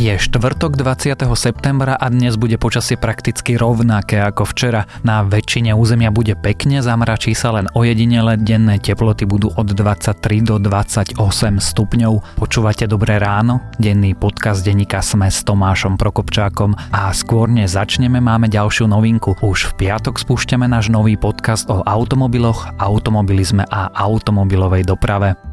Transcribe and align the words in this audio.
Je 0.00 0.16
štvrtok 0.16 0.80
20. 0.80 1.12
septembra 1.36 1.92
a 1.92 2.08
dnes 2.08 2.40
bude 2.40 2.56
počasie 2.56 2.96
prakticky 2.96 3.60
rovnaké 3.60 4.16
ako 4.16 4.48
včera. 4.48 4.88
Na 5.04 5.20
väčšine 5.20 5.76
územia 5.76 6.08
bude 6.08 6.40
pekne, 6.40 6.80
zamračí 6.80 7.36
sa 7.36 7.52
len 7.52 7.68
ojedinele, 7.76 8.40
denné 8.40 8.80
teploty 8.80 9.28
budú 9.28 9.52
od 9.52 9.76
23 9.76 10.40
do 10.40 10.56
28 10.56 11.20
stupňov. 11.60 12.40
Počúvate 12.40 12.88
Dobré 12.88 13.20
ráno? 13.20 13.60
Denný 13.76 14.16
podcast 14.16 14.64
denníka 14.64 15.04
Sme 15.04 15.28
s 15.28 15.44
Tomášom 15.44 16.00
Prokopčákom 16.00 16.72
a 16.96 17.12
skôr 17.12 17.52
než 17.52 17.76
začneme 17.76 18.24
máme 18.24 18.48
ďalšiu 18.48 18.88
novinku. 18.88 19.36
Už 19.44 19.76
v 19.76 19.84
piatok 19.84 20.16
spúšťame 20.16 20.64
náš 20.64 20.88
nový 20.88 21.20
podcast 21.20 21.68
o 21.68 21.84
automobiloch, 21.84 22.72
automobilizme 22.80 23.68
a 23.68 23.92
automobilovej 23.92 24.88
doprave. 24.88 25.49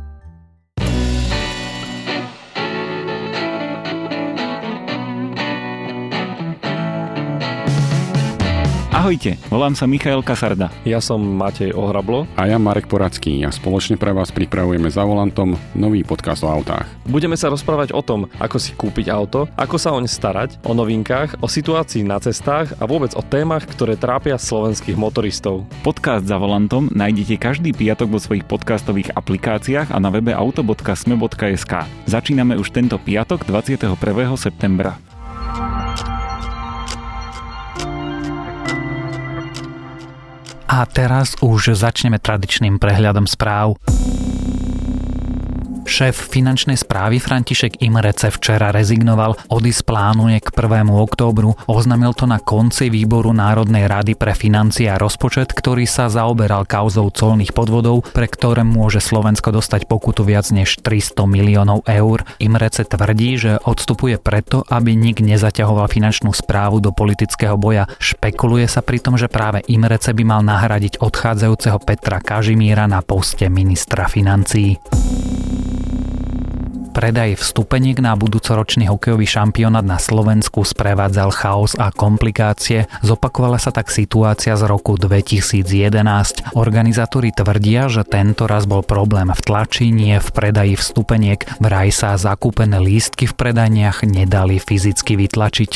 Ahojte, 9.07 9.39
volám 9.47 9.71
sa 9.71 9.87
Michael 9.87 10.19
Kasarda. 10.19 10.67
Ja 10.83 10.99
som 10.99 11.23
Matej 11.23 11.71
Ohrablo. 11.71 12.27
A 12.35 12.43
ja 12.43 12.59
Marek 12.59 12.91
Poradský 12.91 13.39
a 13.47 13.55
spoločne 13.55 13.95
pre 13.95 14.11
vás 14.11 14.35
pripravujeme 14.35 14.91
za 14.91 15.07
volantom 15.07 15.55
nový 15.79 16.03
podcast 16.03 16.43
o 16.43 16.51
autách. 16.51 16.83
Budeme 17.07 17.39
sa 17.39 17.47
rozprávať 17.47 17.95
o 17.95 18.03
tom, 18.03 18.27
ako 18.35 18.59
si 18.59 18.75
kúpiť 18.75 19.07
auto, 19.07 19.47
ako 19.55 19.79
sa 19.79 19.95
oň 19.95 20.11
starať, 20.11 20.59
o 20.67 20.75
novinkách, 20.75 21.39
o 21.39 21.47
situácii 21.47 22.03
na 22.03 22.19
cestách 22.19 22.75
a 22.75 22.83
vôbec 22.83 23.15
o 23.15 23.23
témach, 23.23 23.63
ktoré 23.63 23.95
trápia 23.95 24.35
slovenských 24.35 24.99
motoristov. 24.99 25.63
Podcast 25.87 26.27
za 26.27 26.35
volantom 26.35 26.91
nájdete 26.91 27.39
každý 27.39 27.71
piatok 27.71 28.11
vo 28.11 28.19
svojich 28.19 28.43
podcastových 28.43 29.15
aplikáciách 29.15 29.87
a 29.87 30.03
na 30.03 30.11
webe 30.11 30.35
auto.sme.sk. 30.35 31.73
Začíname 32.11 32.59
už 32.59 32.75
tento 32.75 32.99
piatok 32.99 33.47
21. 33.47 33.87
septembra. 34.35 34.99
A 40.67 40.83
teraz 40.83 41.39
už 41.39 41.79
začneme 41.79 42.19
tradičným 42.19 42.75
prehľadom 42.75 43.23
správ. 43.23 43.79
Šéf 45.87 46.35
finančnej 46.35 46.75
správy 46.75 47.15
František 47.23 47.79
Imrece 47.79 48.27
včera 48.27 48.75
rezignoval, 48.75 49.39
odísť 49.47 49.87
plánuje 49.87 50.43
k 50.43 50.51
1. 50.51 50.83
októbru. 50.91 51.55
Oznámil 51.63 52.11
to 52.11 52.27
na 52.27 52.43
konci 52.43 52.91
výboru 52.91 53.31
Národnej 53.31 53.87
rady 53.87 54.19
pre 54.19 54.35
financie 54.35 54.91
a 54.91 54.99
rozpočet, 54.99 55.55
ktorý 55.55 55.87
sa 55.87 56.11
zaoberal 56.11 56.67
kauzou 56.67 57.07
colných 57.07 57.55
podvodov, 57.55 58.03
pre 58.11 58.27
ktoré 58.27 58.67
môže 58.67 58.99
Slovensko 58.99 59.55
dostať 59.55 59.87
pokutu 59.87 60.27
viac 60.27 60.51
než 60.51 60.83
300 60.83 61.23
miliónov 61.23 61.87
eur. 61.87 62.27
Imrece 62.43 62.83
tvrdí, 62.83 63.39
že 63.39 63.55
odstupuje 63.63 64.19
preto, 64.19 64.67
aby 64.67 64.91
nik 64.91 65.23
nezaťahoval 65.23 65.87
finančnú 65.87 66.35
správu 66.35 66.83
do 66.83 66.91
politického 66.91 67.55
boja. 67.55 67.87
Špekuluje 68.03 68.67
sa 68.67 68.83
pri 68.83 68.99
tom, 68.99 69.15
že 69.15 69.31
práve 69.31 69.63
Imrece 69.71 70.11
by 70.11 70.23
mal 70.27 70.43
nahradiť 70.43 70.99
odchádzajúceho 70.99 71.79
Petra 71.79 72.19
Kažimíra 72.19 72.91
na 72.91 72.99
poste 72.99 73.47
ministra 73.47 74.11
financií 74.11 74.75
predaj 76.97 77.37
vstupeniek 77.37 78.01
na 78.01 78.17
budúcoročný 78.17 78.89
hokejový 78.89 79.29
šampionát 79.29 79.85
na 79.85 80.01
Slovensku 80.01 80.65
sprevádzal 80.65 81.29
chaos 81.29 81.77
a 81.77 81.93
komplikácie. 81.93 82.89
Zopakovala 83.05 83.61
sa 83.61 83.69
tak 83.69 83.93
situácia 83.93 84.57
z 84.57 84.65
roku 84.65 84.97
2011. 84.97 86.57
Organizátori 86.57 87.29
tvrdia, 87.29 87.85
že 87.85 88.01
tento 88.01 88.49
raz 88.49 88.65
bol 88.65 88.81
problém 88.81 89.29
v 89.29 89.41
tlači, 89.45 89.93
nie 89.93 90.17
v 90.17 90.29
predaji 90.33 90.73
vstupeniek. 90.73 91.45
Vraj 91.61 91.93
sa 91.93 92.17
zakúpené 92.17 92.81
lístky 92.81 93.29
v 93.29 93.37
predaniach 93.37 94.01
nedali 94.01 94.57
fyzicky 94.57 95.13
vytlačiť. 95.21 95.71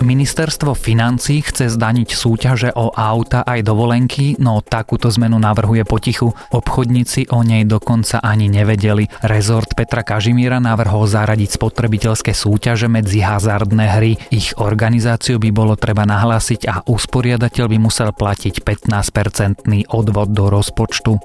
Ministerstvo 0.00 0.72
financí 0.72 1.44
chce 1.44 1.68
zdaniť 1.68 2.08
súťaže 2.16 2.70
o 2.72 2.96
auta 2.96 3.44
aj 3.44 3.60
dovolenky, 3.60 4.40
no 4.40 4.64
takúto 4.64 5.12
zmenu 5.12 5.36
navrhuje 5.36 5.84
potichu. 5.84 6.32
Obchodníci 6.48 7.28
o 7.28 7.44
nej 7.44 7.68
dokonca 7.68 8.24
ani 8.24 8.48
nevedeli. 8.48 9.04
Rezort 9.20 9.76
Petra 9.76 10.00
Kažimíra 10.00 10.56
navrhol 10.62 11.04
zaradiť 11.04 11.60
spotrebiteľské 11.60 12.32
súťaže 12.32 12.88
medzi 12.88 13.20
hazardné 13.20 13.84
hry. 14.00 14.12
Ich 14.32 14.56
organizáciu 14.56 15.36
by 15.36 15.50
bolo 15.52 15.76
treba 15.76 16.08
nahlásiť 16.08 16.60
a 16.72 16.74
usporiadateľ 16.88 17.64
by 17.68 17.78
musel 17.82 18.08
platiť 18.16 18.64
15-percentný 18.64 19.92
odvod 19.92 20.32
do 20.32 20.48
rozpočtu. 20.48 21.20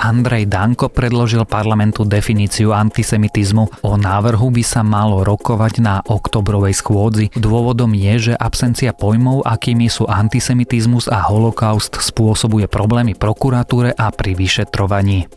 Andrej 0.00 0.48
Danko 0.48 0.88
predložil 0.88 1.44
parlamentu 1.44 2.08
definíciu 2.08 2.72
antisemitizmu. 2.72 3.84
O 3.84 4.00
návrhu 4.00 4.48
by 4.48 4.64
sa 4.64 4.80
malo 4.80 5.20
rokovať 5.20 5.84
na 5.84 6.00
oktobrovej 6.00 6.72
schôdzi. 6.72 7.28
Dôvodom 7.36 7.92
je, 7.92 8.32
že 8.32 8.34
absencia 8.34 8.96
pojmov, 8.96 9.44
akými 9.44 9.92
sú 9.92 10.08
antisemitizmus 10.08 11.12
a 11.12 11.28
holokaust, 11.28 12.00
spôsobuje 12.00 12.64
problémy 12.64 13.12
prokuratúre 13.12 13.92
a 13.92 14.08
pri 14.08 14.32
vyšetrovaní 14.32 15.28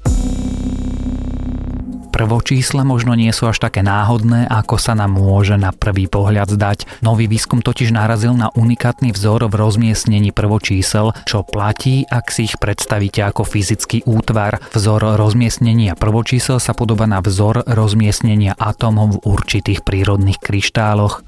prvočísla 2.13 2.85
možno 2.85 3.18
nie 3.18 3.34
sú 3.34 3.50
až 3.50 3.57
také 3.57 3.81
náhodné, 3.81 4.46
ako 4.46 4.78
sa 4.78 4.94
nám 4.94 5.18
môže 5.18 5.57
na 5.57 5.74
prvý 5.74 6.06
pohľad 6.06 6.53
zdať. 6.53 7.01
Nový 7.01 7.25
výskum 7.25 7.66
totiž 7.66 7.90
narazil 7.90 8.38
na 8.38 8.53
unikátny 8.53 9.09
vzor 9.09 9.50
v 9.50 9.57
rozmiestnení 9.57 10.29
prvočísel, 10.29 11.18
čo 11.25 11.41
platí, 11.41 12.06
ak 12.06 12.29
si 12.29 12.46
ich 12.46 12.62
predstavíte 12.62 13.25
ako 13.25 13.44
fyzický 13.44 14.06
útvar. 14.06 14.62
Vzor 14.78 15.18
rozmiestnenia 15.18 15.97
prvočísel 15.97 16.62
sa 16.62 16.78
podoba 16.78 17.09
na 17.09 17.19
vzor 17.19 17.66
rozmiestnenia 17.66 18.53
atómov 18.53 19.18
v 19.18 19.23
určitých 19.34 19.81
prírodných 19.81 20.38
kryštáloch. 20.38 21.25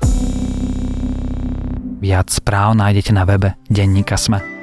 Viac 2.05 2.29
správ 2.29 2.77
nájdete 2.77 3.11
na 3.17 3.25
webe 3.25 3.57
Denníka 3.65 4.13
Sme. 4.13 4.54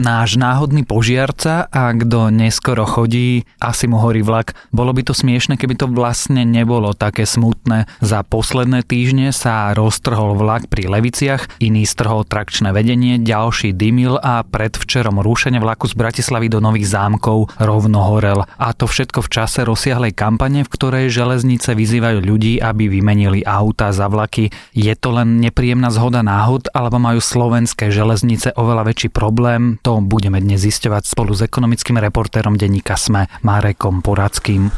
Náš 0.00 0.40
náhodný 0.40 0.88
požiarca 0.88 1.68
a 1.68 1.92
kto 1.92 2.32
neskoro 2.32 2.88
chodí, 2.88 3.44
asi 3.60 3.84
mu 3.84 4.00
horí 4.00 4.24
vlak. 4.24 4.56
Bolo 4.72 4.96
by 4.96 5.04
to 5.04 5.12
smiešne, 5.12 5.60
keby 5.60 5.76
to 5.76 5.86
vlastne 5.90 6.48
nebolo 6.48 6.96
také 6.96 7.28
smutné. 7.28 7.84
Za 8.00 8.24
posledné 8.24 8.88
týždne 8.88 9.36
sa 9.36 9.76
roztrhol 9.76 10.40
vlak 10.40 10.72
pri 10.72 10.88
Leviciach, 10.88 11.60
iný 11.60 11.84
strhol 11.84 12.24
trakčné 12.24 12.72
vedenie, 12.72 13.20
ďalší 13.20 13.76
dymil 13.76 14.16
a 14.16 14.40
predvčerom 14.46 15.20
rušenie 15.20 15.60
vlaku 15.60 15.92
z 15.92 15.94
Bratislavy 15.98 16.48
do 16.48 16.64
Nových 16.64 16.88
zámkov 16.88 17.52
rovno 17.60 18.00
horel. 18.08 18.48
A 18.56 18.72
to 18.72 18.88
všetko 18.88 19.20
v 19.20 19.32
čase 19.32 19.68
rozsiahlej 19.68 20.16
kampane, 20.16 20.64
v 20.64 20.72
ktorej 20.72 21.12
železnice 21.12 21.76
vyzývajú 21.76 22.24
ľudí, 22.24 22.62
aby 22.64 22.88
vymenili 22.88 23.44
auta 23.44 23.92
za 23.92 24.08
vlaky. 24.08 24.48
Je 24.72 24.94
to 24.96 25.12
len 25.12 25.42
nepríjemná 25.42 25.92
zhoda 25.92 26.24
náhod, 26.24 26.72
alebo 26.72 26.96
majú 26.96 27.20
slovenské 27.20 27.92
železnice 27.92 28.56
oveľa 28.56 28.88
väčší 28.88 29.08
problém? 29.12 29.81
To 29.82 29.98
budeme 29.98 30.38
dnes 30.38 30.62
zisťovať 30.62 31.10
spolu 31.10 31.34
s 31.34 31.42
ekonomickým 31.42 31.98
reportérom 31.98 32.54
denníka 32.54 32.94
SME 32.94 33.26
Marekom 33.42 33.98
Poradským. 33.98 34.70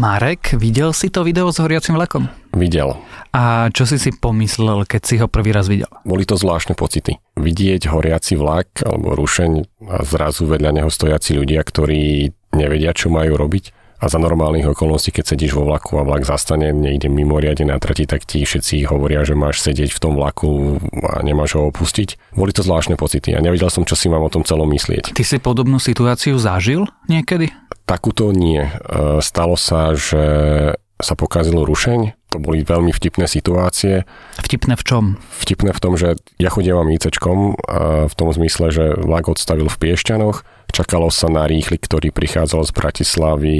Marek, 0.00 0.56
videl 0.56 0.96
si 0.96 1.12
to 1.12 1.20
video 1.20 1.52
s 1.52 1.60
horiacim 1.60 1.92
vlakom? 1.92 2.24
Videl. 2.56 2.96
A 3.36 3.68
čo 3.68 3.84
si 3.84 4.00
si 4.00 4.16
pomyslel, 4.16 4.88
keď 4.88 5.02
si 5.04 5.20
ho 5.20 5.28
prvý 5.28 5.52
raz 5.52 5.68
videl? 5.68 5.92
Boli 6.08 6.24
to 6.24 6.40
zvláštne 6.40 6.72
pocity. 6.72 7.20
Vidieť 7.36 7.84
horiaci 7.84 8.32
vlak 8.32 8.80
alebo 8.80 9.12
rušeň 9.12 9.50
a 9.92 10.00
zrazu 10.08 10.48
vedľa 10.48 10.80
neho 10.80 10.88
stojaci 10.88 11.36
ľudia, 11.36 11.60
ktorí 11.60 12.32
nevedia, 12.56 12.96
čo 12.96 13.12
majú 13.12 13.36
robiť 13.36 13.76
a 14.00 14.08
za 14.08 14.16
normálnych 14.16 14.64
okolností, 14.64 15.12
keď 15.12 15.36
sedíš 15.36 15.60
vo 15.60 15.68
vlaku 15.68 16.00
a 16.00 16.06
vlak 16.08 16.24
zastane 16.24 16.72
niekde 16.72 17.12
mimoriadne 17.12 17.68
na 17.68 17.76
trati, 17.76 18.08
tak 18.08 18.24
ti 18.24 18.48
všetci 18.48 18.88
hovoria, 18.88 19.28
že 19.28 19.36
máš 19.36 19.60
sedieť 19.60 19.92
v 19.92 20.00
tom 20.00 20.16
vlaku 20.16 20.80
a 21.04 21.20
nemáš 21.20 21.60
ho 21.60 21.68
opustiť. 21.68 22.32
Boli 22.32 22.56
to 22.56 22.64
zvláštne 22.64 22.96
pocity 22.96 23.36
a 23.36 23.44
nevedel 23.44 23.68
som, 23.68 23.84
čo 23.84 23.92
si 23.92 24.08
mám 24.08 24.24
o 24.24 24.32
tom 24.32 24.40
celom 24.40 24.72
myslieť. 24.72 25.12
Ty 25.12 25.22
si 25.22 25.36
podobnú 25.36 25.76
situáciu 25.76 26.40
zažil 26.40 26.88
niekedy? 27.12 27.52
Takúto 27.84 28.32
nie. 28.32 28.64
E, 28.64 28.70
stalo 29.20 29.60
sa, 29.60 29.92
že 29.92 30.24
sa 31.00 31.14
pokazilo 31.16 31.64
rušeň. 31.64 32.30
To 32.30 32.38
boli 32.38 32.62
veľmi 32.62 32.94
vtipné 32.94 33.26
situácie. 33.26 34.06
Vtipné 34.38 34.78
v 34.78 34.84
čom? 34.86 35.04
Vtipné 35.42 35.74
v 35.74 35.80
tom, 35.82 35.98
že 35.98 36.14
ja 36.38 36.52
chodievam 36.52 36.86
ICčkom 36.86 37.58
v 38.06 38.14
tom 38.14 38.28
zmysle, 38.30 38.70
že 38.70 38.84
vlak 38.94 39.26
odstavil 39.26 39.66
v 39.66 39.80
Piešťanoch, 39.80 40.46
čakalo 40.70 41.10
sa 41.10 41.28
na 41.28 41.46
rýchlik, 41.46 41.84
ktorý 41.84 42.14
prichádzal 42.14 42.66
z 42.66 42.72
Bratislavy 42.72 43.56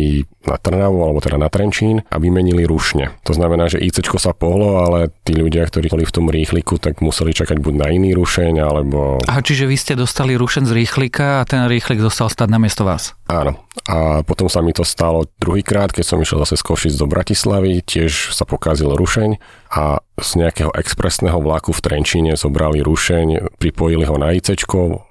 na 0.48 0.56
Trnavu, 0.56 1.04
alebo 1.04 1.20
teda 1.20 1.36
na 1.36 1.52
Trenčín 1.52 2.00
a 2.08 2.16
vymenili 2.16 2.64
rušne. 2.64 3.12
To 3.28 3.36
znamená, 3.36 3.68
že 3.68 3.82
IC 3.82 4.02
sa 4.16 4.32
pohlo, 4.32 4.80
ale 4.80 5.12
tí 5.22 5.36
ľudia, 5.36 5.68
ktorí 5.68 5.92
boli 5.92 6.08
v 6.08 6.14
tom 6.14 6.26
rýchliku, 6.32 6.80
tak 6.80 7.04
museli 7.04 7.36
čakať 7.36 7.60
buď 7.60 7.74
na 7.76 7.88
iný 7.92 8.16
rušeň, 8.16 8.54
alebo... 8.64 9.20
A 9.28 9.44
čiže 9.44 9.68
vy 9.68 9.76
ste 9.76 9.94
dostali 9.98 10.34
rušen 10.34 10.64
z 10.64 10.72
rýchlika 10.72 11.44
a 11.44 11.46
ten 11.46 11.68
rýchlik 11.68 12.00
zostal 12.00 12.32
stať 12.32 12.48
na 12.48 12.56
miesto 12.56 12.88
vás? 12.88 13.12
Áno. 13.28 13.60
A 13.86 14.26
potom 14.26 14.48
sa 14.48 14.64
mi 14.64 14.72
to 14.72 14.82
stalo 14.82 15.28
druhýkrát, 15.38 15.92
keď 15.92 16.04
som 16.04 16.18
išiel 16.20 16.42
zase 16.42 16.58
z 16.58 16.66
Košic 16.66 16.94
do 16.96 17.06
Bratislavy, 17.06 17.84
tiež 17.84 18.32
sa 18.32 18.48
pokazil 18.48 18.92
rušeň 18.92 19.36
a 19.76 20.02
z 20.20 20.30
nejakého 20.36 20.72
expresného 20.74 21.38
vlaku 21.40 21.72
v 21.72 21.80
Trenčíne 21.80 22.32
zobrali 22.34 22.82
rušeň, 22.84 23.56
pripojili 23.56 24.04
ho 24.04 24.16
na 24.20 24.36
IC, 24.36 24.56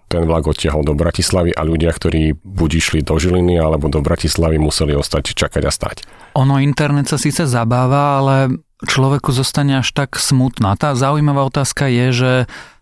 ten 0.09 0.25
vlak 0.25 0.49
odtiahol 0.49 0.81
do 0.81 0.97
Bratislavy 0.97 1.53
a 1.53 1.61
ľudia, 1.61 1.93
ktorí 1.93 2.33
buď 2.41 2.69
išli 2.81 2.99
do 3.05 3.15
Žiliny 3.21 3.61
alebo 3.61 3.87
do 3.93 4.01
Bratislavy, 4.01 4.57
museli 4.57 4.97
ostať 4.97 5.37
čakať 5.37 5.63
a 5.63 5.71
stať. 5.71 5.97
Ono 6.33 6.57
internet 6.57 7.05
sa 7.05 7.21
síce 7.21 7.45
zabáva, 7.45 8.17
ale 8.17 8.35
človeku 8.79 9.29
zostane 9.35 9.83
až 9.83 9.91
tak 9.91 10.15
smutná. 10.17 10.73
Tá 10.79 10.95
zaujímavá 10.95 11.45
otázka 11.45 11.91
je, 11.91 12.07
že 12.15 12.31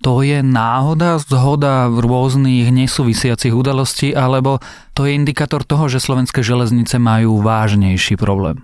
to 0.05 0.21
je 0.21 0.45
náhoda, 0.45 1.17
zhoda 1.17 1.89
rôznych 1.89 2.69
nesúvisiacich 2.69 3.51
udalostí, 3.51 4.13
alebo 4.13 4.61
to 4.93 5.09
je 5.09 5.17
indikátor 5.17 5.65
toho, 5.65 5.89
že 5.89 5.99
slovenské 5.99 6.45
železnice 6.45 7.01
majú 7.01 7.41
vážnejší 7.41 8.13
problém? 8.15 8.61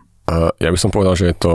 Ja 0.62 0.72
by 0.72 0.80
som 0.80 0.94
povedal, 0.94 1.20
že 1.20 1.34
je 1.34 1.38
to 1.42 1.54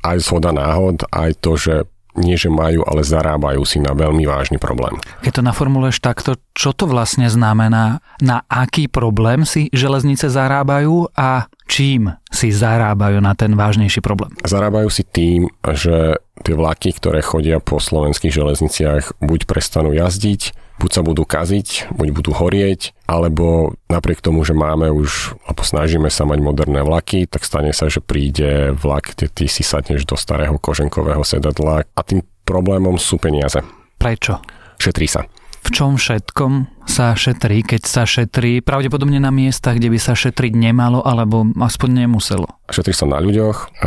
aj 0.00 0.16
zhoda 0.24 0.48
náhod, 0.54 1.04
aj 1.12 1.36
to, 1.42 1.58
že 1.58 1.74
nie 2.16 2.36
že 2.36 2.48
majú, 2.48 2.82
ale 2.84 3.04
zarábajú 3.04 3.62
si 3.68 3.78
na 3.80 3.92
veľmi 3.92 4.24
vážny 4.24 4.56
problém. 4.56 4.96
Keď 5.22 5.40
to 5.40 5.42
naformuluješ 5.44 6.00
takto, 6.00 6.40
čo 6.56 6.72
to 6.72 6.88
vlastne 6.88 7.28
znamená? 7.28 8.00
Na 8.24 8.42
aký 8.48 8.88
problém 8.88 9.44
si 9.44 9.68
železnice 9.70 10.32
zarábajú 10.32 11.12
a 11.12 11.48
čím 11.68 12.12
si 12.32 12.48
zarábajú 12.52 13.20
na 13.20 13.36
ten 13.36 13.52
vážnejší 13.52 14.00
problém? 14.00 14.32
Zarábajú 14.44 14.88
si 14.88 15.04
tým, 15.04 15.48
že 15.76 16.16
tie 16.44 16.54
vlaky, 16.56 16.96
ktoré 16.96 17.20
chodia 17.24 17.60
po 17.60 17.80
slovenských 17.80 18.32
železniciach, 18.32 19.20
buď 19.20 19.40
prestanú 19.48 19.92
jazdiť, 19.92 20.65
buď 20.76 20.90
sa 20.92 21.02
budú 21.04 21.24
kaziť, 21.24 21.92
buď 21.96 22.08
budú 22.12 22.36
horieť, 22.36 22.92
alebo 23.08 23.76
napriek 23.88 24.20
tomu, 24.20 24.44
že 24.44 24.52
máme 24.52 24.92
už, 24.92 25.36
alebo 25.48 25.62
snažíme 25.64 26.12
sa 26.12 26.28
mať 26.28 26.38
moderné 26.44 26.84
vlaky, 26.84 27.24
tak 27.24 27.48
stane 27.48 27.72
sa, 27.72 27.88
že 27.88 28.04
príde 28.04 28.76
vlak, 28.76 29.16
kde 29.16 29.32
ty 29.32 29.44
si 29.48 29.64
sadneš 29.64 30.04
do 30.04 30.20
starého 30.20 30.60
koženkového 30.60 31.24
sedadla 31.24 31.88
a 31.88 32.00
tým 32.04 32.20
problémom 32.44 33.00
sú 33.00 33.16
peniaze. 33.16 33.64
Prečo? 33.96 34.38
Šetrí 34.76 35.08
sa. 35.08 35.24
V 35.66 35.74
čom 35.74 35.98
všetkom 35.98 36.86
sa 36.86 37.18
šetrí, 37.18 37.66
keď 37.66 37.82
sa 37.90 38.06
šetrí 38.06 38.62
pravdepodobne 38.62 39.18
na 39.18 39.34
miestach, 39.34 39.82
kde 39.82 39.90
by 39.90 39.98
sa 39.98 40.14
šetriť 40.14 40.54
nemalo 40.54 41.02
alebo 41.02 41.42
aspoň 41.58 42.06
nemuselo? 42.06 42.46
Šetrí 42.70 42.94
sa 42.94 43.10
na 43.10 43.18
ľuďoch, 43.18 43.82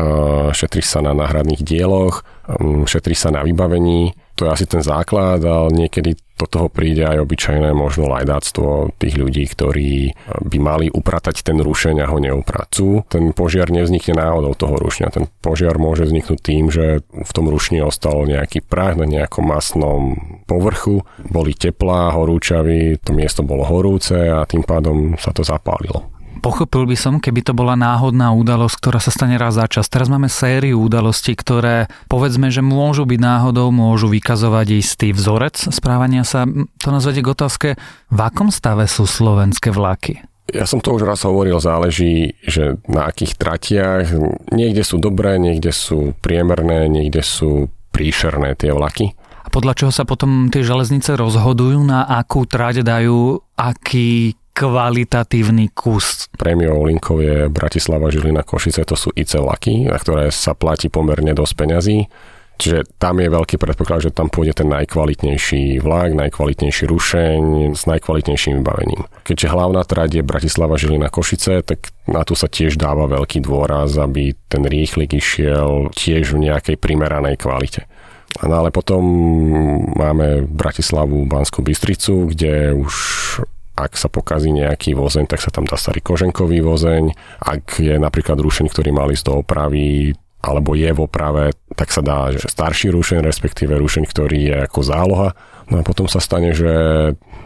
šetrí 0.51 0.83
sa 0.83 0.99
na 0.99 1.15
náhradných 1.15 1.63
dieloch, 1.63 2.27
šetrí 2.83 3.15
sa 3.15 3.31
na 3.31 3.47
vybavení, 3.47 4.11
to 4.35 4.43
je 4.43 4.51
asi 4.51 4.65
ten 4.67 4.83
základ, 4.83 5.39
ale 5.39 5.71
niekedy 5.71 6.19
do 6.39 6.47
toho 6.47 6.67
príde 6.71 7.03
aj 7.03 7.19
obyčajné 7.19 7.75
možno 7.75 8.07
lajdáctvo 8.07 8.95
tých 8.95 9.19
ľudí, 9.19 9.43
ktorí 9.51 10.15
by 10.39 10.57
mali 10.57 10.87
upratať 10.87 11.43
ten 11.43 11.59
rušeň 11.59 12.07
a 12.07 12.09
ho 12.09 12.17
neupracujú. 12.17 13.11
Ten 13.11 13.35
požiar 13.35 13.67
nevznikne 13.67 14.15
náhodou 14.15 14.55
toho 14.55 14.79
rušňa. 14.79 15.11
Ten 15.11 15.27
požiar 15.43 15.75
môže 15.75 16.07
vzniknúť 16.07 16.39
tým, 16.39 16.71
že 16.71 17.03
v 17.11 17.31
tom 17.35 17.51
rušni 17.51 17.83
ostal 17.83 18.23
nejaký 18.23 18.63
prach 18.63 18.95
na 18.95 19.03
nejakom 19.03 19.43
masnom 19.43 20.15
povrchu, 20.47 21.03
boli 21.27 21.51
teplá, 21.53 22.15
horúčavy, 22.15 22.97
to 23.03 23.11
miesto 23.11 23.43
bolo 23.43 23.67
horúce 23.67 24.15
a 24.15 24.47
tým 24.47 24.63
pádom 24.63 25.19
sa 25.19 25.35
to 25.35 25.43
zapálilo. 25.43 26.18
Pochopil 26.39 26.87
by 26.87 26.95
som, 26.95 27.13
keby 27.19 27.43
to 27.43 27.51
bola 27.51 27.75
náhodná 27.75 28.31
udalosť, 28.31 28.75
ktorá 28.79 28.99
sa 29.03 29.11
stane 29.11 29.35
raz 29.35 29.59
za 29.59 29.67
čas. 29.67 29.91
Teraz 29.91 30.07
máme 30.07 30.31
sériu 30.31 30.79
udalostí, 30.79 31.35
ktoré 31.35 31.91
povedzme, 32.07 32.47
že 32.47 32.63
môžu 32.63 33.03
byť 33.03 33.19
náhodou, 33.19 33.69
môžu 33.75 34.07
vykazovať 34.07 34.67
istý 34.79 35.11
vzorec 35.11 35.59
správania 35.69 36.23
sa. 36.23 36.47
To 36.83 36.89
nás 36.89 37.03
vedie 37.03 37.21
k 37.21 37.31
otázke, 37.35 37.67
v 38.09 38.19
akom 38.19 38.49
stave 38.49 38.87
sú 38.87 39.03
slovenské 39.03 39.69
vlaky? 39.69 40.23
Ja 40.49 40.65
som 40.65 40.81
to 40.81 40.97
už 40.97 41.05
raz 41.05 41.21
hovoril, 41.27 41.61
záleží, 41.61 42.33
že 42.41 42.81
na 42.89 43.05
akých 43.05 43.37
tratiach. 43.37 44.05
Niekde 44.49 44.81
sú 44.81 44.97
dobré, 44.97 45.37
niekde 45.37 45.69
sú 45.69 46.17
priemerné, 46.25 46.89
niekde 46.89 47.21
sú 47.21 47.69
príšerné 47.93 48.57
tie 48.57 48.73
vlaky. 48.73 49.13
A 49.45 49.47
podľa 49.53 49.73
čoho 49.77 49.91
sa 49.93 50.09
potom 50.09 50.49
tie 50.49 50.65
železnice 50.65 51.13
rozhodujú, 51.13 51.81
na 51.85 52.05
akú 52.05 52.49
trať 52.49 52.81
dajú 52.81 53.41
aký 53.57 54.33
kvalitatívny 54.59 55.71
kus. 55.71 56.27
Prémiou 56.35 56.83
linkov 56.83 57.23
je 57.23 57.47
Bratislava, 57.47 58.11
Žilina, 58.11 58.43
Košice, 58.43 58.83
to 58.83 58.99
sú 58.99 59.07
IC 59.15 59.39
na 59.87 59.95
ktoré 59.95 60.27
sa 60.35 60.51
platí 60.51 60.91
pomerne 60.91 61.31
dosť 61.31 61.53
peňazí. 61.55 61.97
Čiže 62.59 62.99
tam 62.99 63.23
je 63.23 63.31
veľký 63.31 63.55
predpoklad, 63.55 64.03
že 64.03 64.11
tam 64.11 64.27
pôjde 64.27 64.59
ten 64.59 64.67
najkvalitnejší 64.67 65.79
vlak, 65.79 66.11
najkvalitnejší 66.11 66.91
rušeň 66.91 67.39
s 67.71 67.87
najkvalitnejším 67.87 68.59
vybavením. 68.59 69.07
Keďže 69.23 69.47
hlavná 69.47 69.79
trať 69.87 70.19
je 70.19 70.27
Bratislava, 70.27 70.75
Žilina, 70.75 71.07
Košice, 71.07 71.63
tak 71.63 71.95
na 72.03 72.27
tu 72.27 72.35
sa 72.35 72.51
tiež 72.51 72.75
dáva 72.75 73.07
veľký 73.07 73.39
dôraz, 73.47 73.95
aby 73.95 74.35
ten 74.51 74.67
rýchlik 74.67 75.15
išiel 75.15 75.87
tiež 75.95 76.35
v 76.35 76.51
nejakej 76.51 76.75
primeranej 76.75 77.39
kvalite. 77.39 77.87
No 78.43 78.59
ale 78.59 78.75
potom 78.75 79.07
máme 79.95 80.43
Bratislavu, 80.43 81.31
Banskú 81.31 81.63
Bystricu, 81.63 82.27
kde 82.27 82.75
už 82.75 82.93
ak 83.85 83.95
sa 83.95 84.11
pokazí 84.11 84.51
nejaký 84.51 84.97
vozeň, 84.97 85.29
tak 85.29 85.39
sa 85.39 85.53
tam 85.53 85.63
dá 85.63 85.79
starý 85.79 86.03
koženkový 86.03 86.59
vozeň. 86.59 87.03
Ak 87.39 87.79
je 87.79 87.95
napríklad 87.95 88.35
rušeň, 88.35 88.67
ktorý 88.67 88.91
mal 88.91 89.07
ísť 89.13 89.25
do 89.31 89.33
opravy, 89.39 90.11
alebo 90.39 90.71
je 90.71 90.87
v 90.87 90.99
oprave, 91.03 91.51
tak 91.75 91.91
sa 91.91 91.99
dá 91.99 92.31
že 92.31 92.47
starší 92.47 92.95
rušeň, 92.95 93.19
respektíve 93.19 93.75
rušeň, 93.75 94.03
ktorý 94.07 94.39
je 94.39 94.57
ako 94.67 94.79
záloha. 94.83 95.29
No 95.69 95.81
a 95.81 95.83
potom 95.85 96.09
sa 96.09 96.17
stane, 96.17 96.57
že 96.57 96.71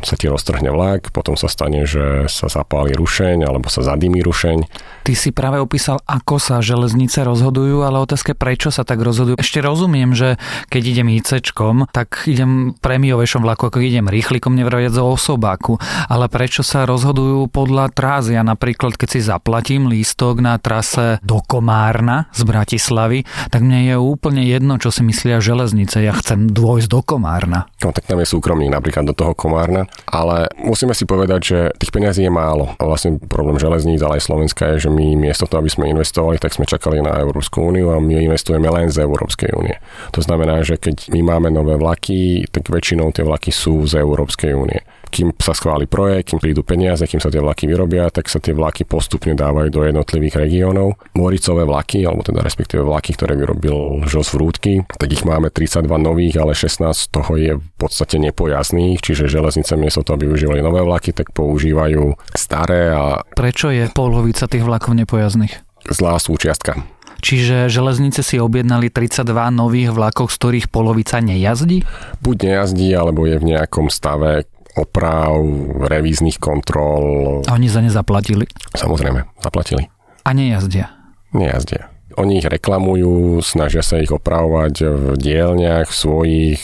sa 0.03 0.15
ti 0.19 0.27
roztrhne 0.27 0.71
vlak, 0.71 1.11
potom 1.11 1.35
sa 1.35 1.47
stane, 1.51 1.83
že 1.83 2.27
sa 2.27 2.47
zapáli 2.51 2.95
rušeň 2.95 3.43
alebo 3.43 3.67
sa 3.71 3.83
zadymí 3.83 4.19
rušeň. 4.23 4.57
Ty 5.03 5.13
si 5.15 5.35
práve 5.35 5.59
opísal, 5.59 5.99
ako 6.07 6.39
sa 6.39 6.63
železnice 6.63 7.23
rozhodujú, 7.27 7.83
ale 7.83 7.99
otázka 7.99 8.35
prečo 8.35 8.71
sa 8.71 8.87
tak 8.87 9.03
rozhodujú. 9.03 9.39
Ešte 9.39 9.59
rozumiem, 9.59 10.15
že 10.15 10.39
keď 10.71 10.83
idem 10.83 11.07
ICčkom, 11.19 11.91
tak 11.91 12.23
idem 12.27 12.75
prémiovejšom 12.79 13.43
vlaku, 13.43 13.67
ako 13.67 13.83
idem 13.83 14.07
rýchlikom, 14.07 14.55
nevraviac 14.55 14.95
o 14.99 15.11
osobáku. 15.11 15.79
Ale 16.07 16.31
prečo 16.31 16.63
sa 16.63 16.87
rozhodujú 16.87 17.51
podľa 17.51 17.91
trásy? 17.91 18.39
Ja 18.39 18.43
napríklad, 18.47 18.95
keď 18.95 19.09
si 19.11 19.19
zaplatím 19.19 19.91
lístok 19.91 20.39
na 20.39 20.55
trase 20.59 21.19
do 21.19 21.43
Komárna 21.43 22.31
z 22.31 22.47
Bratislavy, 22.47 23.27
tak 23.51 23.63
mne 23.63 23.91
je 23.91 23.95
úplne 23.99 24.47
jedno, 24.47 24.79
čo 24.79 24.91
si 24.91 25.03
myslia 25.03 25.43
železnice. 25.43 25.99
Ja 25.99 26.15
chcem 26.15 26.47
dôjsť 26.51 26.87
do 26.87 26.99
Komárna. 27.03 27.67
No 27.83 27.91
tak 27.91 28.07
tam 28.13 28.21
je 28.21 28.29
súkromník 28.29 28.69
napríklad 28.69 29.09
do 29.09 29.17
toho 29.17 29.33
Komárna 29.33 29.89
ale 30.13 30.45
musíme 30.61 30.93
si 30.93 31.09
povedať, 31.09 31.41
že 31.41 31.59
tých 31.81 31.89
peniazí 31.89 32.21
je 32.21 32.29
málo. 32.29 32.77
A 32.77 32.85
vlastne 32.85 33.17
problém 33.17 33.57
železníc, 33.57 33.97
ale 34.05 34.21
aj 34.21 34.29
Slovenska 34.29 34.69
je, 34.75 34.85
že 34.85 34.89
my 34.93 35.17
miesto 35.17 35.49
toho, 35.49 35.65
aby 35.65 35.73
sme 35.73 35.89
investovali, 35.89 36.37
tak 36.37 36.53
sme 36.53 36.69
čakali 36.69 37.01
na 37.01 37.17
Európsku 37.17 37.65
úniu 37.65 37.89
a 37.89 37.97
my 37.97 38.29
investujeme 38.29 38.69
len 38.69 38.93
z 38.93 39.01
Európskej 39.01 39.57
únie. 39.57 39.73
To 40.13 40.21
znamená, 40.21 40.61
že 40.61 40.77
keď 40.77 41.09
my 41.09 41.21
máme 41.33 41.49
nové 41.49 41.73
vlaky, 41.81 42.45
tak 42.53 42.69
väčšinou 42.69 43.09
tie 43.09 43.25
vlaky 43.25 43.49
sú 43.49 43.89
z 43.89 44.05
Európskej 44.05 44.53
únie 44.53 44.81
kým 45.13 45.29
sa 45.37 45.53
schváli 45.53 45.85
projekt, 45.85 46.33
kým 46.33 46.41
prídu 46.41 46.65
peniaze, 46.65 47.05
kým 47.05 47.21
sa 47.21 47.29
tie 47.29 47.37
vlaky 47.37 47.69
vyrobia, 47.69 48.09
tak 48.09 48.25
sa 48.25 48.41
tie 48.41 48.57
vlaky 48.57 48.89
postupne 48.89 49.37
dávajú 49.37 49.69
do 49.69 49.85
jednotlivých 49.85 50.41
regiónov. 50.41 50.97
Moricové 51.13 51.69
vlaky, 51.69 52.01
alebo 52.09 52.25
teda 52.25 52.41
respektíve 52.41 52.81
vlaky, 52.81 53.13
ktoré 53.13 53.37
vyrobil 53.37 54.01
Žos 54.09 54.33
Vrútky, 54.33 54.81
tak 54.89 55.13
ich 55.13 55.21
máme 55.21 55.53
32 55.53 55.85
nových, 56.01 56.41
ale 56.41 56.57
16 56.57 56.89
z 56.89 57.05
toho 57.13 57.31
je 57.37 57.53
v 57.61 57.67
podstate 57.77 58.17
nepojazdných, 58.17 58.97
čiže 58.97 59.29
železnice 59.29 59.77
miesto 59.77 60.01
toho, 60.01 60.17
aby 60.17 60.33
využívali 60.33 60.65
nové 60.65 60.81
vlaky, 60.81 61.13
tak 61.13 61.29
používajú 61.37 62.17
staré 62.33 62.89
a... 62.89 63.21
Prečo 63.37 63.69
je 63.69 63.85
polovica 63.93 64.49
tých 64.49 64.65
vlakov 64.65 64.97
nepojazdných? 64.97 65.85
Zlá 65.93 66.17
súčiastka. 66.17 66.81
Čiže 67.23 67.71
železnice 67.71 68.19
si 68.19 68.35
objednali 68.35 68.91
32 68.91 69.23
nových 69.55 69.95
vlakov, 69.95 70.27
z 70.27 70.35
ktorých 70.43 70.67
polovica 70.67 71.23
nejazdí? 71.23 71.87
Buď 72.19 72.51
nejazdí, 72.51 72.91
alebo 72.91 73.23
je 73.23 73.39
v 73.39 73.55
nejakom 73.55 73.87
stave, 73.87 74.43
oprav, 74.75 75.37
revíznych 75.85 76.37
kontrol. 76.41 77.41
A 77.45 77.53
oni 77.53 77.69
za 77.69 77.81
ne 77.81 77.89
zaplatili? 77.89 78.49
Samozrejme, 78.73 79.25
zaplatili. 79.41 79.89
A 80.23 80.29
nejazdia? 80.33 80.89
Nejazdia. 81.33 81.89
Oni 82.13 82.37
ich 82.37 82.45
reklamujú, 82.45 83.41
snažia 83.41 83.81
sa 83.81 83.97
ich 83.97 84.13
opravovať 84.13 84.85
v 84.85 85.05
dielniach, 85.17 85.89
v 85.89 85.97
svojich 85.97 86.61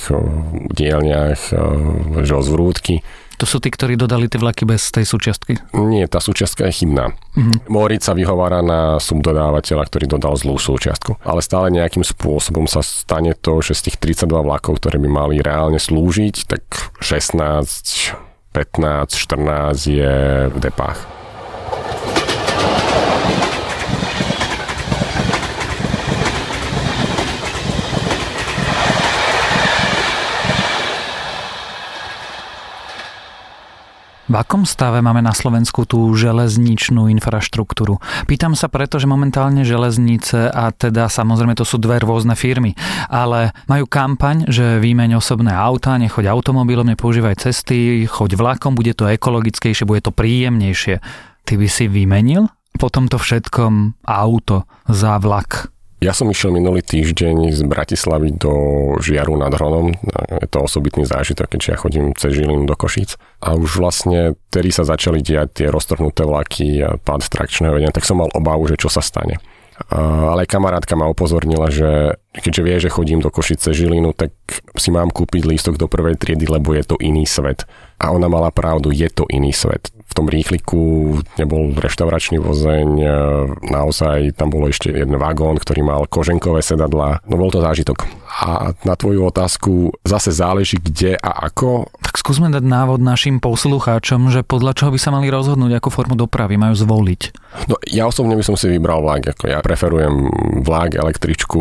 dielniach, 0.78 1.42
vrútky. 2.54 3.02
To 3.40 3.48
sú 3.48 3.64
tí, 3.64 3.72
ktorí 3.72 3.96
dodali 3.96 4.28
tie 4.28 4.36
vlaky 4.36 4.68
bez 4.68 4.92
tej 4.92 5.08
súčiastky? 5.08 5.56
Nie, 5.72 6.12
tá 6.12 6.20
súčiastka 6.20 6.68
je 6.68 6.84
chybná. 6.84 7.16
Mm-hmm. 7.40 7.72
Moric 7.72 8.04
sa 8.04 8.12
vyhovára 8.12 8.60
na 8.60 9.00
subdodávateľa, 9.00 9.88
ktorý 9.88 10.06
dodal 10.12 10.36
zlú 10.36 10.60
súčiastku. 10.60 11.16
Ale 11.24 11.40
stále 11.40 11.72
nejakým 11.72 12.04
spôsobom 12.04 12.68
sa 12.68 12.84
stane 12.84 13.32
to, 13.40 13.64
že 13.64 13.80
z 13.80 13.82
tých 13.90 14.20
32 14.20 14.44
vlakov, 14.44 14.84
ktoré 14.84 15.00
by 15.00 15.08
mali 15.08 15.36
reálne 15.40 15.80
slúžiť, 15.80 16.36
tak 16.52 16.64
16 17.00 18.30
15-14 18.50 19.78
je 19.86 20.16
v 20.50 20.58
depách. 20.58 20.98
V 34.30 34.38
akom 34.38 34.62
stave 34.62 35.02
máme 35.02 35.26
na 35.26 35.34
Slovensku 35.34 35.90
tú 35.90 36.14
železničnú 36.14 37.10
infraštruktúru? 37.10 37.98
Pýtam 38.30 38.54
sa 38.54 38.70
preto, 38.70 39.02
že 39.02 39.10
momentálne 39.10 39.66
železnice 39.66 40.54
a 40.54 40.70
teda 40.70 41.10
samozrejme 41.10 41.58
to 41.58 41.66
sú 41.66 41.82
dve 41.82 41.98
rôzne 41.98 42.38
firmy, 42.38 42.78
ale 43.10 43.58
majú 43.66 43.90
kampaň, 43.90 44.46
že 44.46 44.78
výmeň 44.78 45.18
osobné 45.18 45.50
auta, 45.50 45.98
nechoď 45.98 46.30
automobilom, 46.30 46.86
nepoužívaj 46.94 47.42
cesty, 47.42 48.06
choď 48.06 48.38
vlakom, 48.38 48.78
bude 48.78 48.94
to 48.94 49.10
ekologickejšie, 49.10 49.90
bude 49.90 50.06
to 50.06 50.14
príjemnejšie. 50.14 51.02
Ty 51.50 51.54
by 51.58 51.66
si 51.66 51.90
vymenil 51.90 52.54
po 52.78 52.94
tomto 52.94 53.18
všetkom 53.18 54.06
auto 54.06 54.70
za 54.86 55.18
vlak? 55.18 55.74
Ja 56.00 56.16
som 56.16 56.32
išiel 56.32 56.56
minulý 56.56 56.80
týždeň 56.80 57.52
z 57.52 57.68
Bratislavy 57.68 58.32
do 58.40 58.56
Žiaru 59.04 59.36
nad 59.36 59.52
Hronom. 59.52 59.92
Je 60.32 60.48
to 60.48 60.64
osobitný 60.64 61.04
zážitok, 61.04 61.52
keďže 61.52 61.70
ja 61.76 61.78
chodím 61.78 62.16
cez 62.16 62.40
Žilinu 62.40 62.64
do 62.64 62.72
Košíc. 62.80 63.20
A 63.44 63.60
už 63.60 63.84
vlastne, 63.84 64.40
tedy 64.48 64.72
sa 64.72 64.88
začali 64.88 65.20
diať 65.20 65.60
tie 65.60 65.68
roztrhnuté 65.68 66.24
vlaky 66.24 66.80
a 66.88 66.96
pád 66.96 67.28
trakčného 67.28 67.76
vedenia, 67.76 67.92
tak 67.92 68.08
som 68.08 68.24
mal 68.24 68.32
obavu, 68.32 68.72
že 68.72 68.80
čo 68.80 68.88
sa 68.88 69.04
stane. 69.04 69.44
Ale 69.88 70.44
kamarátka 70.44 71.00
ma 71.00 71.08
upozornila, 71.08 71.72
že 71.72 72.20
keďže 72.36 72.62
vie, 72.62 72.76
že 72.84 72.94
chodím 72.94 73.24
do 73.24 73.32
Košice 73.32 73.72
Žilinu, 73.72 74.12
tak 74.12 74.36
si 74.76 74.92
mám 74.92 75.08
kúpiť 75.08 75.48
lístok 75.48 75.80
do 75.80 75.88
prvej 75.88 76.20
triedy, 76.20 76.52
lebo 76.52 76.76
je 76.76 76.84
to 76.84 76.96
iný 77.00 77.24
svet. 77.24 77.64
A 78.00 78.12
ona 78.12 78.28
mala 78.28 78.52
pravdu, 78.52 78.92
je 78.92 79.08
to 79.08 79.24
iný 79.32 79.56
svet 79.56 79.88
v 80.10 80.14
tom 80.18 80.26
rýchliku 80.26 80.82
nebol 81.38 81.70
reštauračný 81.78 82.42
vozeň, 82.42 82.90
e, 82.98 83.08
naozaj 83.70 84.34
tam 84.34 84.50
bol 84.50 84.66
ešte 84.66 84.90
jeden 84.90 85.22
vagón, 85.22 85.62
ktorý 85.62 85.86
mal 85.86 86.10
koženkové 86.10 86.66
sedadla. 86.66 87.22
No 87.30 87.38
bol 87.38 87.54
to 87.54 87.62
zážitok. 87.62 88.10
A 88.40 88.72
na 88.88 88.96
tvoju 88.96 89.28
otázku 89.28 89.92
zase 90.08 90.32
záleží 90.32 90.80
kde 90.80 91.20
a 91.20 91.52
ako. 91.52 91.92
Tak 92.00 92.16
skúsme 92.16 92.48
dať 92.48 92.64
návod 92.64 93.04
našim 93.04 93.44
poslucháčom, 93.44 94.32
že 94.32 94.48
podľa 94.48 94.80
čoho 94.80 94.96
by 94.96 95.00
sa 95.00 95.12
mali 95.12 95.28
rozhodnúť, 95.28 95.76
akú 95.76 95.92
formu 95.92 96.16
dopravy 96.16 96.56
majú 96.56 96.72
zvoliť. 96.72 97.22
No 97.68 97.76
ja 97.90 98.08
osobne 98.08 98.38
by 98.40 98.46
som 98.46 98.56
si 98.56 98.72
vybral 98.72 99.04
vlak. 99.04 99.36
Ako 99.36 99.52
ja 99.52 99.60
preferujem 99.60 100.32
vlak, 100.64 100.96
električku, 100.96 101.60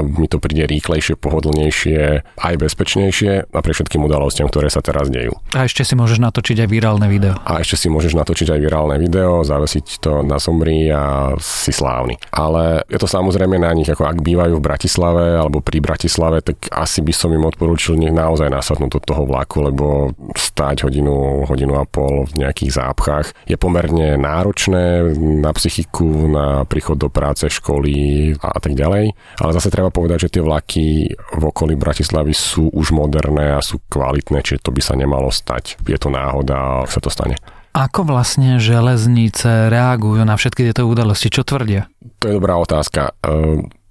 lebo 0.00 0.08
mi 0.16 0.30
to 0.30 0.40
príde 0.40 0.64
rýchlejšie, 0.64 1.20
pohodlnejšie, 1.20 2.24
aj 2.40 2.54
bezpečnejšie 2.56 3.52
a 3.52 3.58
pre 3.60 3.72
všetkým 3.76 4.00
udalostiam, 4.00 4.48
ktoré 4.48 4.72
sa 4.72 4.80
teraz 4.80 5.12
dejú. 5.12 5.36
A 5.52 5.68
ešte 5.68 5.84
si 5.84 5.92
môžeš 5.92 6.22
natočiť 6.22 6.64
aj 6.64 6.68
virálne 6.70 7.06
video. 7.10 7.36
A 7.44 7.60
ešte 7.60 7.76
si 7.76 7.88
môžeš 7.92 8.16
natočiť 8.16 8.48
aj 8.54 8.60
virálne 8.62 8.96
video, 8.96 9.44
zavesiť 9.44 9.86
to 10.00 10.24
na 10.24 10.40
somri 10.40 10.88
a 10.88 11.34
si 11.42 11.74
slávny. 11.74 12.16
Ale 12.32 12.86
je 12.88 12.96
to 12.96 13.10
samozrejme 13.10 13.60
na 13.60 13.74
nich, 13.74 13.90
ako 13.90 14.06
ak 14.06 14.24
bývajú 14.24 14.56
v 14.56 14.64
Bratislave 14.64 15.36
alebo 15.36 15.60
pri 15.60 15.82
Bratislave, 15.82 16.13
tak 16.18 16.70
asi 16.70 17.00
by 17.00 17.12
som 17.12 17.30
im 17.34 17.44
odporúčil 17.46 17.98
nech 17.98 18.14
naozaj 18.14 18.48
nasadnúť 18.50 18.98
do 18.98 19.00
toho 19.02 19.22
vlaku, 19.26 19.64
lebo 19.64 20.14
stáť 20.34 20.86
hodinu, 20.86 21.44
hodinu 21.46 21.78
a 21.78 21.84
pol 21.84 22.26
v 22.30 22.44
nejakých 22.46 22.80
zápchách 22.80 23.26
je 23.48 23.56
pomerne 23.58 24.16
náročné 24.18 25.14
na 25.42 25.50
psychiku, 25.52 26.30
na 26.30 26.62
príchod 26.64 26.98
do 26.98 27.10
práce, 27.10 27.46
školy 27.50 28.32
a 28.38 28.58
tak 28.58 28.74
ďalej. 28.78 29.14
Ale 29.40 29.50
zase 29.56 29.72
treba 29.72 29.90
povedať, 29.90 30.28
že 30.28 30.38
tie 30.38 30.42
vlaky 30.42 31.14
v 31.14 31.42
okolí 31.42 31.74
Bratislavy 31.78 32.32
sú 32.34 32.70
už 32.70 32.94
moderné 32.94 33.54
a 33.54 33.64
sú 33.64 33.82
kvalitné, 33.90 34.42
čiže 34.42 34.64
to 34.66 34.70
by 34.74 34.80
sa 34.82 34.94
nemalo 34.94 35.30
stať. 35.30 35.78
Je 35.86 35.98
to 35.98 36.10
náhoda, 36.12 36.86
ak 36.86 36.90
sa 36.92 37.00
to 37.02 37.10
stane. 37.10 37.36
Ako 37.74 38.06
vlastne 38.06 38.62
železnice 38.62 39.66
reagujú 39.66 40.22
na 40.22 40.38
všetky 40.38 40.70
tieto 40.70 40.86
udalosti? 40.86 41.26
Čo 41.26 41.42
tvrdia? 41.42 41.90
To 42.22 42.30
je 42.30 42.38
dobrá 42.38 42.54
otázka. 42.54 43.18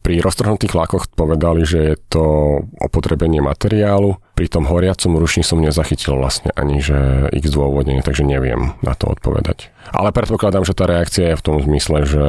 Pri 0.04 0.20
roztrhnutých 0.20 0.76
vlakoch 0.76 1.08
povedali, 1.16 1.64
že 1.64 1.80
je 1.80 1.96
to 2.12 2.26
opotrebenie 2.76 3.40
materiálu. 3.40 4.20
Pri 4.36 4.52
tom 4.52 4.68
horiacom 4.68 5.16
rušni 5.16 5.48
som 5.48 5.64
nezachytil 5.64 6.20
vlastne 6.20 6.52
ani, 6.60 6.84
že 6.84 7.32
ich 7.32 7.48
zdôvodnenie, 7.48 8.04
takže 8.04 8.28
neviem 8.28 8.76
na 8.84 9.00
to 9.00 9.08
odpovedať. 9.08 9.72
Ale 9.96 10.12
predpokladám, 10.12 10.68
že 10.68 10.76
tá 10.76 10.92
reakcia 10.92 11.32
je 11.32 11.40
v 11.40 11.46
tom 11.48 11.56
zmysle, 11.64 12.04
že 12.04 12.26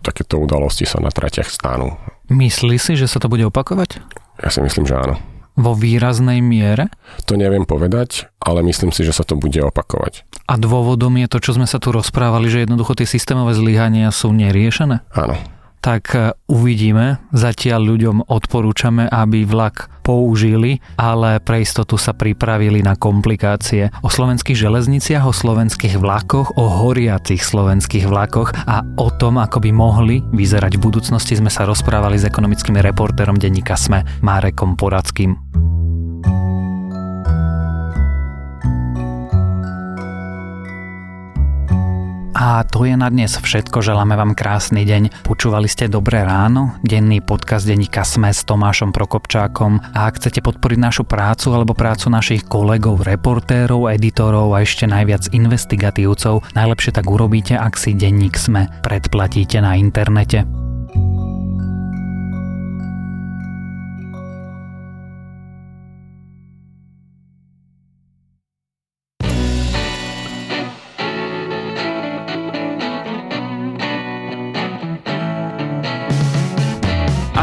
takéto 0.00 0.40
udalosti 0.40 0.88
sa 0.88 1.04
na 1.04 1.12
tratiach 1.12 1.52
stanú. 1.52 2.00
Myslí 2.32 2.80
si, 2.80 2.96
že 2.96 3.04
sa 3.04 3.20
to 3.20 3.28
bude 3.28 3.44
opakovať? 3.44 4.00
Ja 4.40 4.48
si 4.48 4.64
myslím, 4.64 4.88
že 4.88 4.96
áno. 4.96 5.20
Vo 5.52 5.76
výraznej 5.76 6.40
miere? 6.40 6.88
To 7.28 7.36
neviem 7.36 7.68
povedať, 7.68 8.32
ale 8.40 8.64
myslím 8.64 8.88
si, 8.88 9.04
že 9.04 9.12
sa 9.12 9.28
to 9.28 9.36
bude 9.36 9.60
opakovať. 9.60 10.24
A 10.48 10.56
dôvodom 10.56 11.12
je 11.20 11.28
to, 11.28 11.44
čo 11.44 11.52
sme 11.60 11.68
sa 11.68 11.76
tu 11.76 11.92
rozprávali, 11.92 12.48
že 12.48 12.64
jednoducho 12.64 12.96
tie 12.96 13.04
systémové 13.04 13.52
zlyhania 13.52 14.08
sú 14.08 14.32
neriešené? 14.32 15.04
Áno 15.12 15.57
tak 15.80 16.14
e, 16.14 16.34
uvidíme. 16.50 17.22
Zatiaľ 17.30 17.80
ľuďom 17.94 18.16
odporúčame, 18.26 19.06
aby 19.06 19.44
vlak 19.46 19.92
použili, 20.02 20.80
ale 20.96 21.36
pre 21.36 21.60
istotu 21.60 22.00
sa 22.00 22.16
pripravili 22.16 22.80
na 22.80 22.96
komplikácie. 22.96 23.92
O 24.00 24.08
slovenských 24.08 24.56
železniciach, 24.56 25.28
o 25.28 25.36
slovenských 25.36 26.00
vlakoch, 26.00 26.56
o 26.56 26.64
horiacich 26.64 27.44
slovenských 27.44 28.08
vlakoch 28.08 28.56
a 28.64 28.80
o 28.96 29.12
tom, 29.12 29.36
ako 29.36 29.60
by 29.60 29.70
mohli 29.70 30.24
vyzerať 30.32 30.80
v 30.80 30.84
budúcnosti 30.88 31.36
sme 31.36 31.52
sa 31.52 31.68
rozprávali 31.68 32.16
s 32.16 32.24
ekonomickým 32.24 32.80
reportérom 32.80 33.36
denníka 33.36 33.76
SME 33.76 34.08
Márekom 34.24 34.80
Poradským. 34.80 35.67
A 42.38 42.62
to 42.62 42.86
je 42.86 42.94
na 42.94 43.10
dnes 43.10 43.34
všetko. 43.34 43.82
Želáme 43.82 44.14
vám 44.14 44.38
krásny 44.38 44.86
deň. 44.86 45.26
Počúvali 45.26 45.66
ste 45.66 45.90
Dobré 45.90 46.22
ráno, 46.22 46.78
denný 46.86 47.18
podcast 47.18 47.66
denníka 47.66 48.06
Sme 48.06 48.30
s 48.30 48.46
Tomášom 48.46 48.94
Prokopčákom. 48.94 49.82
A 49.82 50.06
ak 50.06 50.22
chcete 50.22 50.38
podporiť 50.46 50.78
našu 50.78 51.02
prácu 51.02 51.50
alebo 51.50 51.74
prácu 51.74 52.06
našich 52.14 52.46
kolegov, 52.46 53.02
reportérov, 53.02 53.90
editorov 53.90 54.54
a 54.54 54.62
ešte 54.62 54.86
najviac 54.86 55.34
investigatívcov, 55.34 56.46
najlepšie 56.54 56.94
tak 56.94 57.10
urobíte, 57.10 57.58
ak 57.58 57.74
si 57.74 57.98
denník 57.98 58.38
Sme 58.38 58.70
predplatíte 58.86 59.58
na 59.58 59.74
internete. 59.74 60.67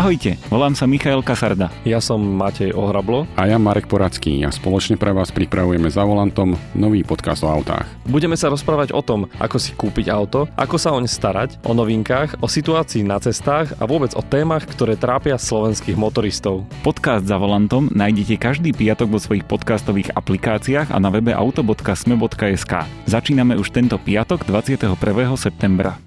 Ahojte, 0.06 0.38
volám 0.54 0.78
sa 0.78 0.86
Michael 0.86 1.26
Kasarda. 1.26 1.74
Ja 1.82 1.98
som 1.98 2.22
Matej 2.22 2.78
Ohrablo. 2.78 3.26
A 3.42 3.50
ja 3.50 3.58
Marek 3.58 3.90
Poradský 3.90 4.38
a 4.46 4.54
spoločne 4.54 5.02
pre 5.02 5.10
vás 5.10 5.34
pripravujeme 5.34 5.90
za 5.90 6.06
volantom 6.06 6.54
nový 6.78 7.02
podcast 7.02 7.42
o 7.42 7.50
autách. 7.50 7.90
Budeme 8.06 8.38
sa 8.38 8.54
rozprávať 8.54 8.94
o 8.94 9.02
tom, 9.02 9.26
ako 9.42 9.58
si 9.58 9.74
kúpiť 9.74 10.14
auto, 10.14 10.46
ako 10.62 10.78
sa 10.78 10.94
oň 10.94 11.10
starať, 11.10 11.58
o 11.66 11.74
novinkách, 11.74 12.38
o 12.38 12.46
situácii 12.46 13.02
na 13.02 13.18
cestách 13.18 13.74
a 13.82 13.90
vôbec 13.90 14.14
o 14.14 14.22
témach, 14.22 14.70
ktoré 14.70 14.94
trápia 14.94 15.42
slovenských 15.42 15.98
motoristov. 15.98 16.70
Podcast 16.86 17.26
za 17.26 17.42
volantom 17.42 17.90
nájdete 17.90 18.38
každý 18.38 18.78
piatok 18.78 19.10
vo 19.10 19.18
svojich 19.18 19.50
podcastových 19.50 20.14
aplikáciách 20.14 20.94
a 20.94 21.02
na 21.02 21.10
webe 21.10 21.34
auto.sme.sk. 21.34 22.74
Začíname 23.10 23.58
už 23.58 23.74
tento 23.74 23.98
piatok 23.98 24.46
21. 24.46 24.86
septembra. 25.34 26.06